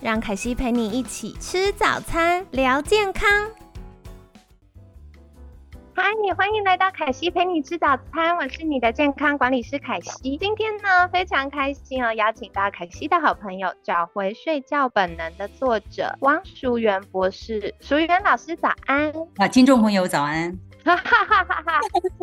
[0.00, 3.28] 让凯西陪你一起吃早餐，聊健康。
[5.92, 6.04] 嗨，
[6.36, 10.36] 欢迎来到凯西陪你吃早餐，我是你的健康管理师凯西。
[10.36, 17.74] 今天呢，非常开心哦，邀请到凯西的好朋友，找回睡觉本能的作者汪淑媛博士。
[17.80, 20.56] 淑媛老师早安啊，听众朋友早安。
[20.84, 21.80] 哈哈哈哈哈！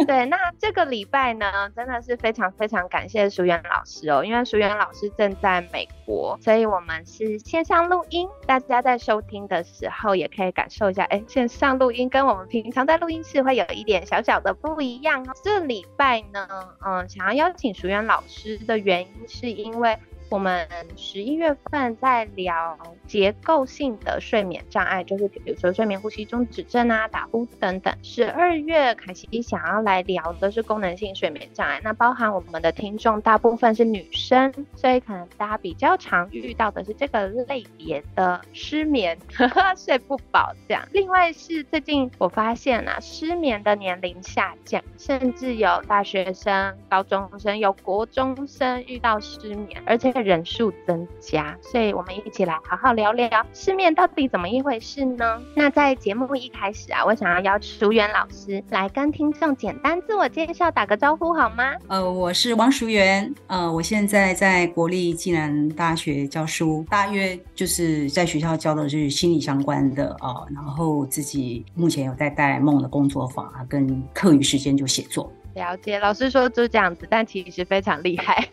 [0.07, 8.27] 对，那这个礼拜呢，真的是非常非常感谢淑媛老师哦，因为淑媛老师正在美国，所以我们是线上录音。
[8.47, 15.33] 大家在收听的时候，也可以感受一下，哎，线上录音跟我们平常在录音室会有一点小小的不一样哦。
[15.43, 16.47] 这礼拜呢，
[16.85, 19.97] 嗯，想要邀请淑媛老师的原因，是因为。
[20.29, 27.95] 我们十一月份在聊结构性的睡眠障碍，就是比如说睡眠呼吸中止症啊、打呼等等。
[28.01, 40.83] 十二月凯西想要来聊的是功能性睡眠障碍，那包含我们的听众大部分是女生，所以可能大家比较常遇到的是这个类别的失眠、呵 呵睡不饱这样。
[40.91, 50.14] 另外是最近我发现啊，失眠的年龄下降，甚至有大学生、高中生、有国中生遇到失眠，而且。
[50.21, 55.41] 人数增加，所以我们一起来好好聊聊失眠到底怎么一回事呢？
[55.55, 61.73] 那在节目一开始啊，我想要邀淑媛老师来跟听众简单自我介绍，打个招呼好吗？
[61.87, 75.31] 呃，我是王淑媛，呃，我现在在国立暨南大学教书，大约就是在学校教的是心理相关的啊，然后自己目前有在带梦的工作坊啊，跟课余时间就写作。
[75.55, 78.47] 了解，老师说就这样子，但其实非常厉害。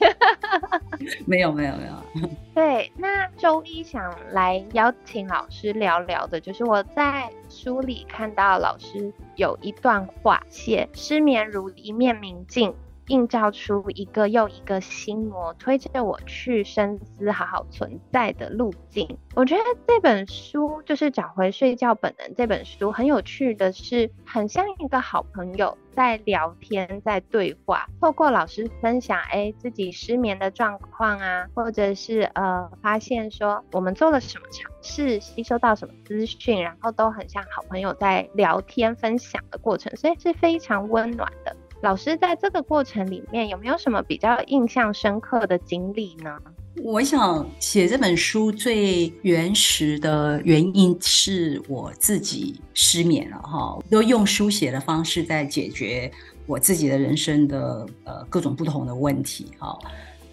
[1.26, 1.92] 没有没有没有。
[2.54, 12.74] 对，那周一想来邀请老师聊聊的，就是我在书里看到老师有一段话，写失眠如一面明镜。
[13.08, 19.18] 映照出一个又一个心魔，推着我去深思好好存在的路径。
[19.34, 22.34] 我觉得这本书就是找回睡觉本能。
[22.34, 27.88] 这本书很有趣的是，很像一个好朋友在聊天，在对话。
[28.00, 41.56] 透过老师分享，哎，自己失眠的状况啊，或者是呃，发现说我们做了什么尝试，吸收到什么资讯，然后都很像好朋友在聊天分享的过程，所以是非常温暖的。
[41.82, 46.38] 老师在这个过程里面有没有什么比较印象深刻的经历呢？
[46.84, 56.08] 我想写这本书最原始的原因是我自己失眠了哈，都用书写的方式在解决
[56.46, 59.76] 我自己的人生的呃各种不同的问题哈。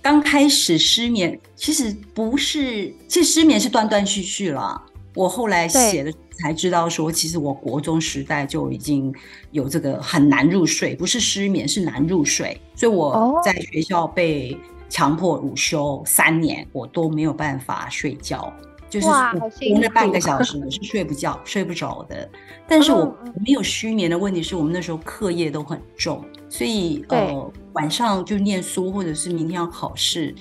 [0.04, 4.80] 刚开始失眠其实不是，其实失眠是断断续续了。
[5.16, 9.14] 我后来写的才知道，说其实我国中时代就已经
[9.52, 12.60] 有这个很难入睡，不是失眠，是难入睡。
[12.76, 18.54] 所以我在学校被强迫午休三年，我都没有办法睡觉，
[18.90, 19.08] 就是
[19.82, 22.30] 那半个小时我是睡不觉、睡不着的。
[22.68, 23.06] 但是我
[23.46, 30.34] 没有失眠的问题，是我们那时候课业都很重，所以呃晚上就念书，或者是明天要考试。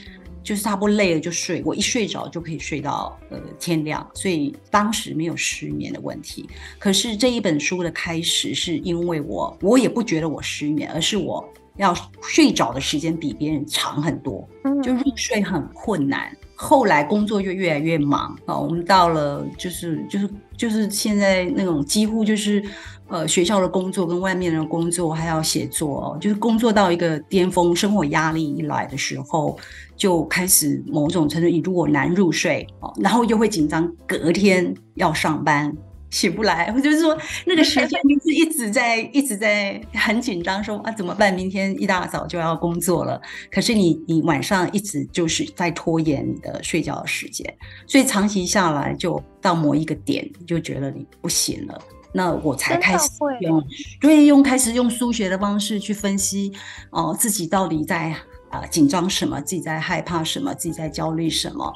[0.48, 6.48] 就是差不多累了就睡，我一睡着就可以睡到呃天亮，所以当时没有失眠的问题。
[6.78, 14.48] 可是这一本书的开始是因为我，我也不觉得我失眠，而是我要睡着的时间比别人长很多，
[14.82, 16.34] 就入睡很困难。
[16.54, 20.26] 后来工作就越来越忙啊，我们到了就是就是
[20.59, 22.63] 就是现在那种几乎就是。
[23.11, 29.59] 呃，学校的工作跟外面的工作还要写作，就是工作到一个巅峰，生活压力一来的时候，
[29.97, 32.66] 就开始某种程度，你如果难入睡，
[33.01, 35.75] 然后又会紧张，隔天要上班
[36.10, 41.34] 起不来，我就是说那个时间就是一直在一直在很紧张，说啊怎么办？
[41.34, 43.21] 明天一大早就要工作了，
[43.51, 47.47] 可是你你晚上一直就是在拖延你的睡觉的时间，
[47.87, 51.78] 所以长期下来就到某一个点，就觉得你不行了。
[52.11, 53.09] 那我才开始
[53.43, 53.63] 用，
[54.01, 56.51] 对，用开始用数学的方式去分析，
[56.91, 58.15] 哦，自己到底在
[58.49, 61.71] 啊紧张什么，自己在害怕什么，自己在焦虑什么。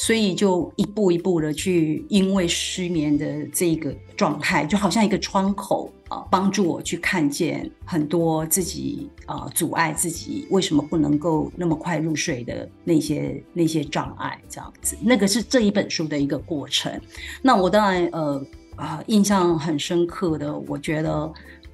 [0.00, 16.98] 所以就一步一步的去，因为失眠的这个状态，就好像一个窗口啊，帮助我去看见很多自己啊阻碍自己为什么不能够那么快入睡的那些那些障碍，这样子，那个是这一本书的一个过程。
[17.42, 18.46] 那我当然呃
[18.76, 21.30] 啊印象很深刻的，我觉得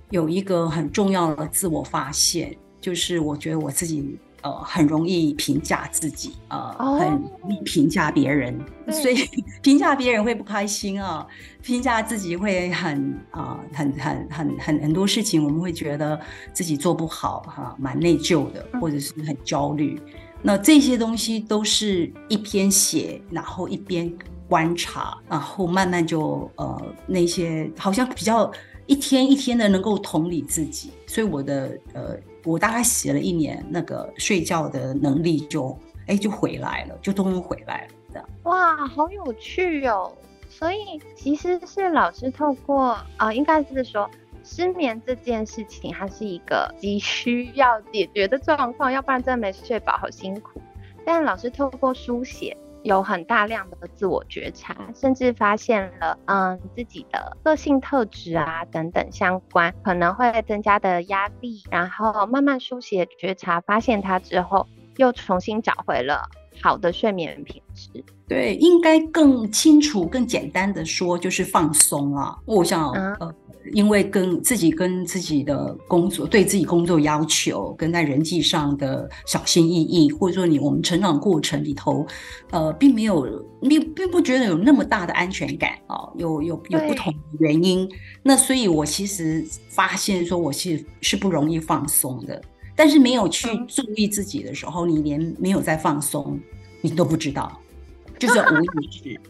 [0.09, 4.17] 有一个很重要的自我发现，就是我觉得我自己。
[4.45, 8.55] 呃，很容易评价自己，呃，很容易评价别人，
[8.91, 9.27] 所以
[9.63, 11.27] 评价别人会不开心啊，
[11.63, 16.21] 评价自己会很啊，很很很很很多事情，我们会觉得
[16.53, 19.99] 自己做不好，哈，蛮内疚的，或者是很焦虑。
[20.43, 24.13] 那这些东西都是一边写，然后一边
[24.47, 28.53] 观察，然后慢慢就呃，那些好像比较
[28.85, 32.19] 一天一天的能够同理自己，所以我的呃。
[32.45, 35.77] 我大概写了一年，那个睡觉的能力就
[36.07, 37.95] 哎就回来了，就终于回来了。
[38.13, 40.13] 这样哇，好有趣哦！
[40.49, 44.09] 所以其实是老师透过啊，应该是说
[44.45, 50.61] 失眠这件事情，它是一个急需要解决的状况，要不然真的没睡饱，好辛苦。
[51.05, 52.57] 但老师透过书写。
[52.85, 64.67] 有很大量的自我觉察，甚至发现了嗯自己的个性特质啊等等相关可能会增加的压力，然后慢慢书写觉察，发现它之后，
[64.99, 66.29] 又重新找回了
[66.63, 68.05] 好的睡眠品质。
[68.29, 72.39] 对，应该更清楚、更简单的说，就是放松啊。
[72.45, 73.35] 我想呃。
[73.73, 82.07] 因为跟自己跟自己的工作，对自己工作要求，跟在人际上的小心翼翼，或者说你我们成长过程里头，
[82.51, 83.23] 呃，并没有
[83.61, 87.89] 并并不觉得有那么大的安全感啊，有有有不同的原因。
[88.23, 92.41] 那所以我其实发现说，我是是不容易放松的，
[92.77, 96.39] 但是没有去注意自己的时候，你连没有在放松，
[96.81, 97.59] 你都不知道，
[98.19, 99.21] 就是无意识。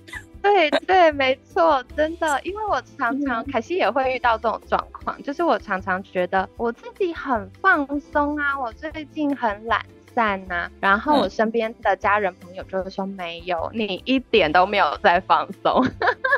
[0.45, 9.81] 对对，没错，真的，因为我常常凯西也会遇到这种状况，就是我常常觉得我自己很放松啊，我最近很懒
[10.15, 15.83] 散呐，然后我身边的家人朋友就会说没有，你一点都没有在放松。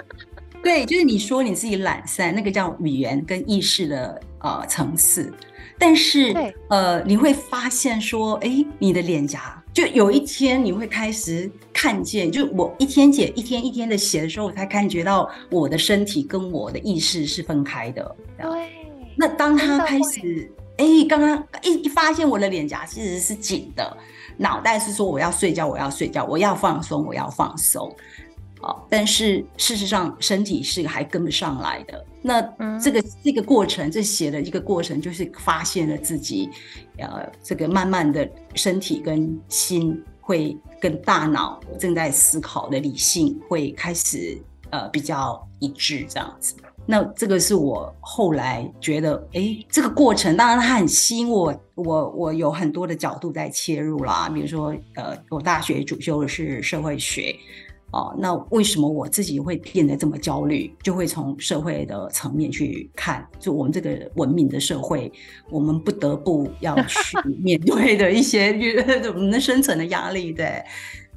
[0.63, 5.33] 对，就是你说你自己懒散，那个叫语言跟意识的呃层次，
[5.79, 6.33] 但是
[6.71, 9.61] 呃你会发现说，哎，你的脸颊。
[9.73, 18.17] 就有一天你会开始看见，就我一天写一天一天的写的时候，我才感觉到我的身体跟我的意识是分开的。
[18.39, 18.49] 对。
[19.15, 23.95] 那当他开始，哎，刚刚一一发现我的脸颊其实是紧的，
[24.39, 27.95] 脑袋是说我要睡觉，我要睡觉，我要放松，我要放松。
[28.63, 32.03] 好，但是事实上身体是还跟不上来的。
[32.23, 32.41] 那
[32.79, 36.49] 这个这个过程，这写的一个过程，就是发现了自己，
[36.97, 44.37] 呃，这个慢慢的身体跟心会跟大脑正在思考的理性会开始
[44.71, 46.57] 呃比较一致这样子。
[46.85, 57.35] 那这个是我后来觉得，哎，这个过程当然它很吸引我，我我有很多的角度在切入啦，比如说呃，我大学主修的是社会学。
[57.97, 60.71] 哦，那为什么我自己会变得这么焦虑？
[60.83, 65.11] 就会从社会的层面去看，就我们这个文明的社会，
[65.49, 68.53] 我们不得不要去 面对的一些
[69.15, 70.63] 我们的生存的压力，对。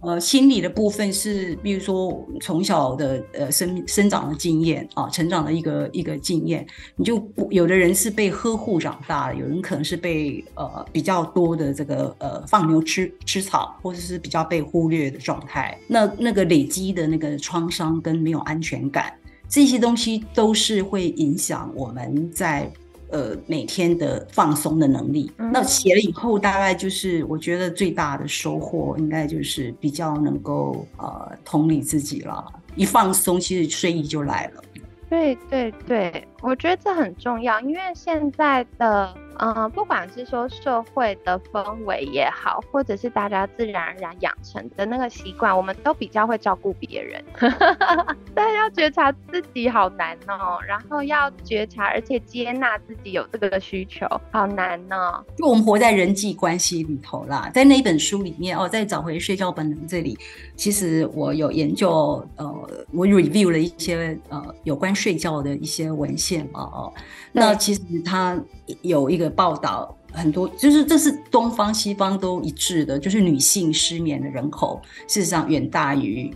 [0.01, 6.65] 呃，心理的部分是，比如说从小的呃生生长的经验啊，成长的一个一个经验，
[6.95, 19.13] 你就有的人是被呵护长大的，有人可能是被呃比较多的这个呃放牛吃吃草，或者是比较被忽略的状态，那那个累积的那个创伤跟没有安全感，
[19.49, 22.71] 这些东西都是会影响我们在。
[23.11, 32.45] 呃，每天的放松的能力，那写了以后，大概就是我觉得最大的收获，应该就是比较能够呃同理自己了。
[32.75, 34.63] 一放松，其实睡意就来了。
[35.09, 39.13] 对对对，我觉得这很重要，因为现在的。
[39.41, 47.23] 嗯，不管是说社会的氛围也好，或者是大家自然而然养成的那个习惯，我们都比较会照顾别人，
[48.35, 50.59] 但要觉察自己好难哦。
[50.67, 55.23] 然后要觉察，而且接纳自己有这个需求，好难哦。
[55.37, 60.19] 就我们活在人际关系里头啦，在那一本书里面哦，在找回睡觉本能这里，
[60.57, 66.93] 其实我有研究，呃，我 review 了一些呃有关睡觉的一些文献嘛，哦，
[67.31, 68.39] 那其实他
[68.81, 69.29] 有一个。
[69.39, 76.29] 报道很多，就是这是东方西方都一致的，就是女性失眠的人口事实上远大于，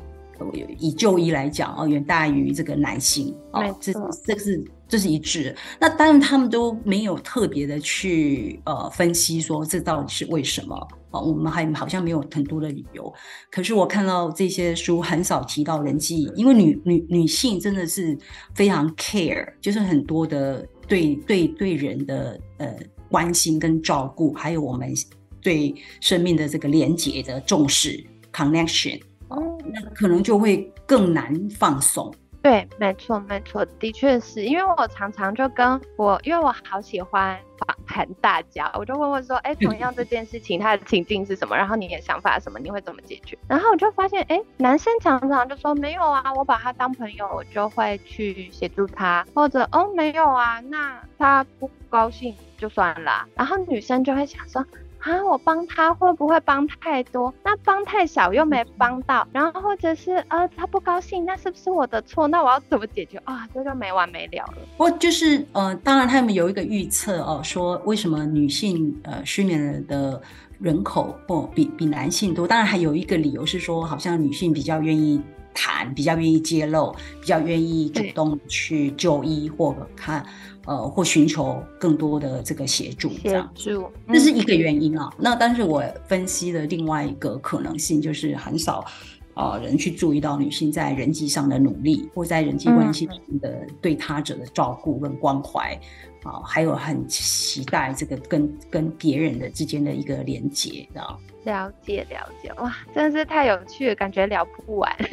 [0.77, 3.91] 以就医来讲哦，远大于这个男性哦，这
[4.23, 5.53] 这是这是一致。
[5.81, 13.13] 那当然他们都没有特别的去呃分析说这到底是为什么啊，我们还好像没有很多的理由。
[13.51, 18.17] 可是我看到这些书很少提到人际，因为女女女性真的是
[18.55, 22.75] 非常 care，就是很多的对对对人的呃
[23.09, 24.91] 关心跟照顾，还有我们
[25.39, 28.03] 对生命的这个连接的重视
[28.33, 32.11] connection，哦，那可能就会更难放松。
[32.43, 41.55] 对，没错，没错，的确是因为我常常就跟我，因为我好喜欢访谈大家，我就问问说，哎，同样这件事情，它的情境是什么？
[41.55, 42.59] 然后你的想法什么？
[42.59, 43.37] 你会怎么解决？
[43.47, 53.25] 然后我就发现，哎，男生常常就说没有啊，我把他当朋友，我就会去协助他，或者哦，没有啊，那他不高兴就算了。
[53.35, 54.65] 然后女生就会想说。
[55.03, 57.33] 啊，我帮他会不会帮太多？
[57.43, 62.25] 那帮太少又没帮到，然后或者是呃他不高兴，那是不是我的错？
[62.29, 63.45] 那我要怎么解决啊？
[63.53, 64.53] 这就没完没了了。
[64.77, 70.21] 不就是呃，当然他们有一个预测哦，说为什么女性呃失眠的
[70.59, 72.47] 人口不比比男性多？
[72.47, 75.21] 当然还有一个理由是说，好像女性比较愿意
[75.53, 80.25] 谈，比较愿意揭露，比较愿意主动去就医或看。
[80.65, 83.51] 呃，或寻求更多的这个协助，这样，
[84.07, 85.11] 这是一个原因啊。
[85.17, 88.85] 那但是我分析的另外一个可能性，就是很少
[89.33, 93.07] 啊人去注意到女性在人际上的努力，或在人际关系
[93.41, 95.77] 的对他者的照顾跟关怀
[96.23, 104.95] 啊，还有很期待这个跟跟别人的之间的一个连接，知道了解了解，哇，真的是太有趣了，感觉聊不完。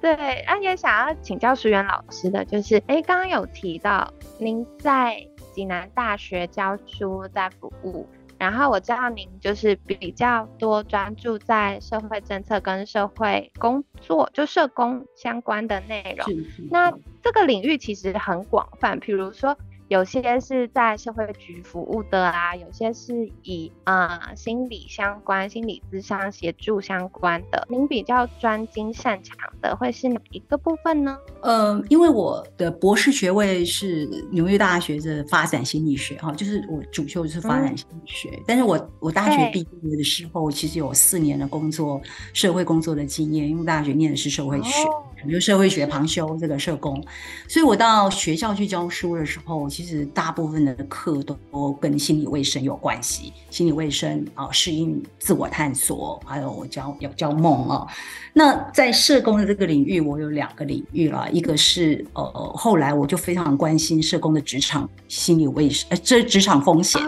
[0.00, 5.24] 对，啊，也想要请教淑媛老师的，就是，哎，刚刚有提到您在
[5.54, 8.04] 济南大学教书在服务，
[8.42, 16.26] 然后我知道您就是比较多专注在社会政策跟社会工作，就社工相关的内容。
[16.68, 16.90] 那
[17.22, 19.56] 这个领域其实很广泛，比如说。
[19.92, 27.66] 有些是在社会局服务的啊，有些是以啊心理相关、心理咨商协助相关的。
[27.68, 31.18] 您比较专精擅长的会是哪一个部分呢？
[31.42, 38.42] 呃，因为我的博士学位是纽约大学的发展心理学，哈，就是我主修的是发展心理学。
[38.46, 42.00] 但是我我大学毕业的时候，其实有四年的工作
[42.32, 44.88] 社会工作的经验，因为大学念的是社会学，
[45.26, 46.98] 比如社会学旁修这个社工，
[47.46, 51.20] 所以我到学校去教书的时候，其实其实大部分的课
[51.50, 57.84] 都跟心理卫生有关系，心理卫生啊，适应自我探索，还有我教有教梦啊。
[58.32, 62.22] 那在社工的这个领域，我有两个领域了，一个是呃，
[62.54, 67.02] 后来我就非常关心社工的职场心理卫生，呃，这职场风险，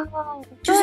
[0.64, 0.80] 就是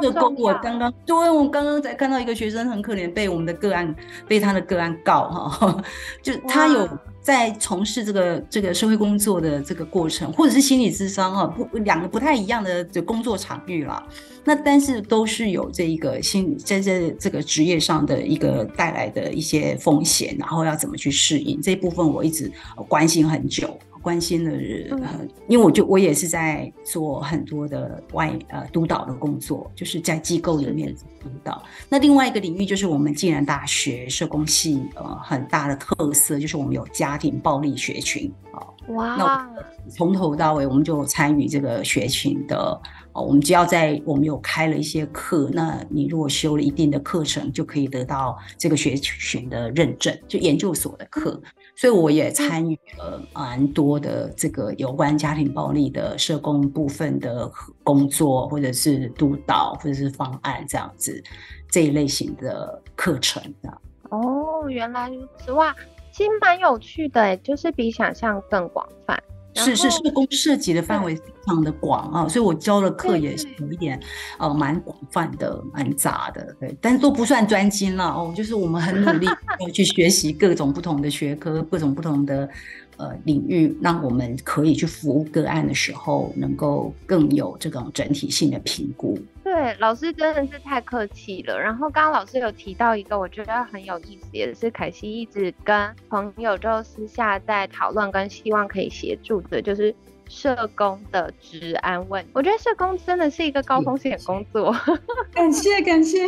[0.00, 0.36] 社工。
[0.36, 3.92] 我刚刚对，我刚刚才看到一个学生很可怜，被我们的个案
[4.28, 5.82] 被他的个案告哈，
[6.22, 6.88] 就他有。
[7.20, 14.02] 在从事这个这个社会工作的这个过程，或者是心理智商啊，不两个不太一样的这工作场域了。
[14.44, 22.50] 那但是都是有这一个心在这这个职业上的一个带来的一些风险，然后要怎么去适应这一部分，我一直
[22.88, 23.78] 关心很久。
[24.02, 31.62] 关心的人，呃，因为我就我也是在做很多的外呃督导的工作，就是在机构里面督导。
[31.88, 38.62] 那另外一个领域就是我们暨南大学社工系，呃，很大的特色就是我们有家庭暴力学群啊。
[38.94, 39.16] 哇！
[39.16, 39.50] 那
[39.90, 42.80] 从头到尾我们就参与这个学群的。
[43.20, 51.40] 我们只要在我们有开了一些课，那你如果修了一定的课程，就可以得到这个学群的认证，就研究所的课。
[51.76, 57.48] 所以我也参与了蛮多的这个有关家庭暴力的社工部分的
[57.84, 61.22] 工作，或者是督导，或者是方案这样子
[61.70, 63.70] 这一类型的课程的。
[64.10, 65.72] 哦，原来如此哇，
[66.10, 69.22] 其实蛮有趣的，就是比想象更广泛。
[69.58, 74.00] 是是，社工涉及的范围非常的广啊，所以我教的课也是有一点
[74.38, 79.26] 呃蛮广泛的、蛮杂的，对，但是都不算专精了哦，就是我们很努力
[79.72, 82.48] 去学习各种不同的学科、各种不同的
[82.96, 89.18] 呃领域，让我们可以去服务个案的时候，能够更有这种整体性的评估。
[89.50, 91.58] 对，老师真的是太客气了。
[91.58, 99.94] 然后刚刚老师有提到一个，我觉得很有意思，也是凯西一直跟朋友就私下在讨论，跟希望可以协助的，就是
[100.28, 102.22] 社工的治安问。
[102.34, 104.70] 我觉得社工真的是一个高风险工作。
[105.32, 106.26] 感谢感谢，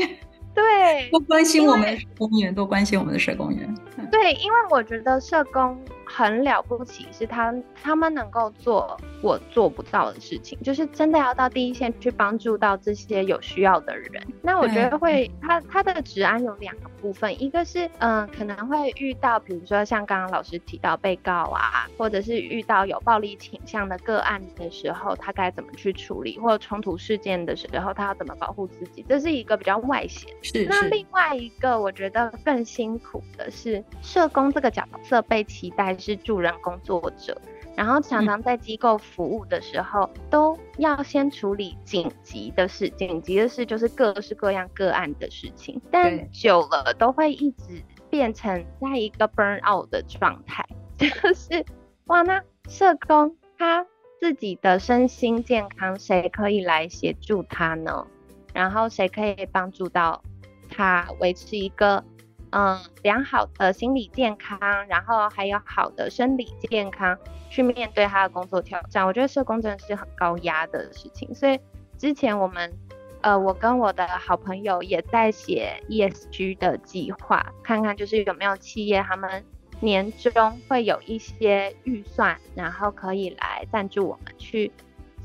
[0.54, 3.74] 对，多关心我们社工员，多关心我们的社工员。
[4.10, 5.78] 对，因为我觉得社工
[6.12, 14.10] 很了不起，是他他们能够做我做不到的事情，就是真的要到第一线去帮助到这些有需要的人。
[14.42, 30.28] 那我觉得会，他他的职安有两个部分，一个是嗯可能会遇到，比如说像刚刚老师提到被告啊，或者是遇到有暴力倾向的个案的时候，他该怎么去处理，或者冲突事件的时候，他要怎么保护自己，这是一个比较外显。
[30.42, 30.66] 是。
[30.68, 35.96] 那另外一个我觉得更辛苦的是，社工这个角色被期待。
[36.00, 37.40] 是助人工作者，
[37.76, 42.88] 然后常常在机构服务的时候，都要先处理紧急的事。
[42.90, 50.66] 紧急的事就是各式各样个案的事情，但久了都会一直变成在一个 burn out 的状态。
[50.98, 51.64] 就是
[52.06, 53.86] 哇，那社工他
[54.18, 58.06] 自己的身心健康，谁可以来协助他呢？
[58.52, 60.22] 然后谁可以帮助到
[60.68, 62.04] 他维持一个？
[62.52, 67.16] 嗯，良好的心理健康，然后还有好的生理健康，
[67.48, 69.06] 去面对他的工作挑战。
[69.06, 71.60] 我觉得社工真的是很高压的事情，所以
[71.96, 72.72] 之前我们，
[73.20, 79.44] 呃，我跟我的好朋友也在写 ESG 的计划，看看就是有没有企业他们
[79.78, 84.72] 年终会有一些预算，然后可以来赞助我们去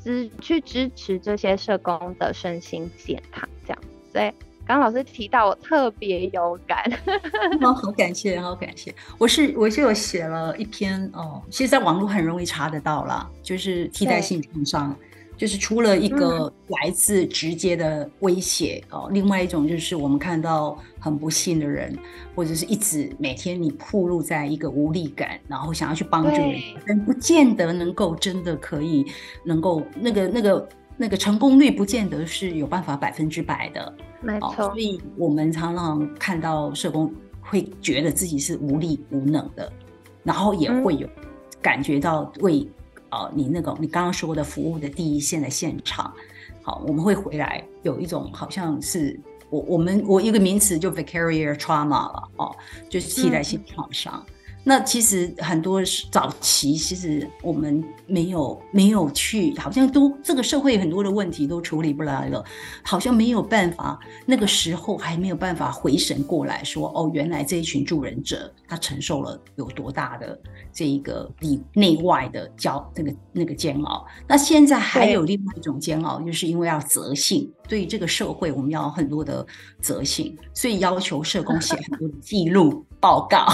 [0.04, 4.32] 支去支持这些社工的身心健康这样，所以。
[4.66, 6.84] 刚老师提到，我特别有感，
[7.62, 8.94] 好感谢，好感谢。
[9.20, 14.96] 我是我是有写了一篇哦，其实在网络很容易查得到啦，就是替代性创伤，
[15.38, 21.96] 就是除了一个来自直接的威胁哦，另外一种就是我们看到很不幸的人，
[22.34, 29.06] 或者是一直每天你暴露在一个无力感，然后想要去帮助人，但不见得能够真的可以
[29.44, 30.46] 能够那个那个。
[30.46, 30.68] 那个
[31.18, 34.54] 成功率不见得是有办法百分之百的，没错。
[34.56, 39.72] 所以我们常常看到社工会觉得自己是无力无能的，
[40.24, 41.08] 然后也会有
[41.62, 42.68] 感觉到为
[43.10, 46.14] 呃你那个你刚刚说的服务的第一线的现场，
[46.64, 52.56] 好，我们会回来有一种好像是我我们我一个名词就 vicarious trauma 了哦，
[52.90, 54.26] 就是替代性创伤。
[54.68, 55.80] 那其实很多
[56.12, 62.44] 早期，其实我们没有没有去，好像都这个社会很多的问题都处理不来了，
[62.84, 64.00] 好像没有办法。
[64.26, 70.38] 那个时候还没有办法回神过来说，哦，原来这一群助人者他承受了有多大的
[70.74, 74.04] 这一个里内外的焦那个那个煎熬。
[74.28, 79.46] 那现在还有另外一种煎熬，就是因为要责性，对这个社会我们要很多的
[79.80, 83.46] 责性，所以要求社工写很多记录报告。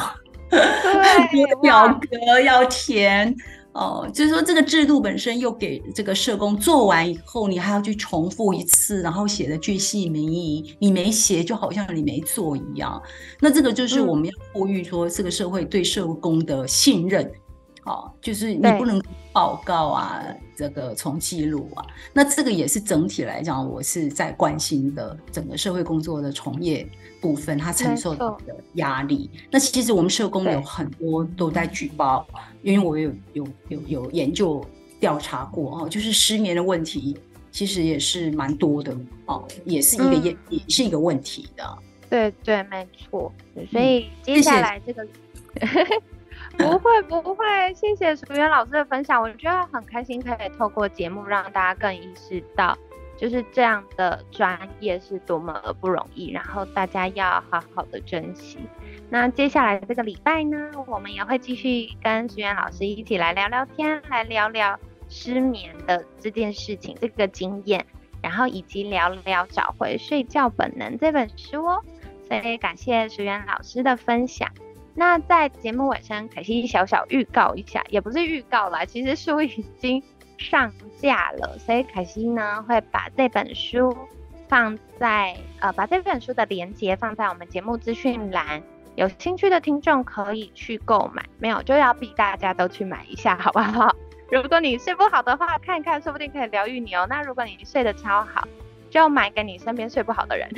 [1.62, 3.34] 表格要填
[3.74, 13.02] 哦，就是说这个制度本身又给这个社工做完以后，你还要去重复一次，然后写的句细明义，你没写就好像你没做一样。
[13.40, 17.32] 那这个就是我们要呼吁说，这个社会对社工的信任，
[17.86, 20.22] 哦，就是你不能报告啊，
[20.54, 26.86] 这个从记录啊，那这个也是整体来讲，我是在关心的整个社会工作的从业。
[27.22, 28.38] 部分他承受的
[28.74, 32.28] 压力，那其实我们社工有很多都在举报，
[32.64, 34.66] 因为我有有有有研究
[35.00, 37.16] 调查过哦，就是失眠的问题，
[37.52, 41.78] 其实也是蛮多的哦，也是一个也也是一个问题的。
[42.10, 43.32] 对对，没错。
[43.72, 45.08] 所以接下来这个
[46.58, 52.78] 不会不会，谢谢淑媛老师的分享，我觉得很开心可以透过节目让大家更意识到。
[53.22, 58.58] 就是这样的专业是多么的不容易，然后大家要好好的珍惜。
[59.12, 67.86] 那接下来这个礼拜呢，我们也会继续跟石原老师一起来聊聊天，来聊聊失眠的这件事情、这个经验，
[68.24, 71.84] 然后以及聊聊找回睡觉本能这本书哦。
[72.28, 74.50] 所以感谢石原老师的分享。
[74.96, 80.02] 那在节目尾声，可惜小小预告一下，也不是预告啦，其实书已经。
[80.42, 83.96] 上架了，所以凯西呢会把这本书
[84.48, 88.62] 放在呃，把这本书的链接放在我们节目资讯栏，
[88.96, 91.24] 有兴趣的听众可以去购买。
[91.40, 93.96] 没有就要逼大家都去买一下，好不好？
[94.32, 97.06] 如果你睡不好的话，看一看，说不定可以疗愈你哦。
[97.10, 98.48] 那如果你睡得超好，
[98.90, 100.50] 就买给你身边睡不好的人。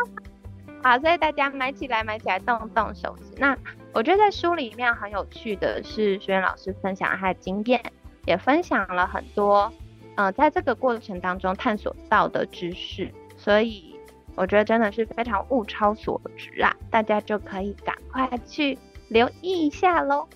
[0.82, 3.34] 好，所以大家买起来，买起来，动动手指。
[3.38, 3.56] 那
[3.92, 7.80] 我觉得在书里面很有趣的是，学员老师分享他的经验。
[8.26, 9.72] 也分享了很多，
[10.16, 13.94] 嗯，在这个过程当中探索到的知识，所以
[14.34, 16.74] 我觉得真的是非常物超所值啊！
[16.90, 20.26] 大家就可以赶快去留意一下喽。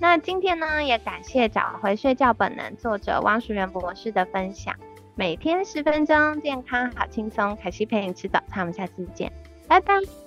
[0.00, 4.74] 那今天呢，也感谢找回睡觉本能作者汪淑媛博士的分享。
[5.14, 9.32] 每天十分钟，健康好轻松，凯西陪你吃早餐，我们下次见，
[9.68, 10.23] 拜拜。